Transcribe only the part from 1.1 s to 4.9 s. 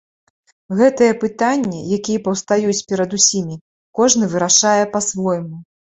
пытанні, якія паўстаюць перад усімі, кожны вырашае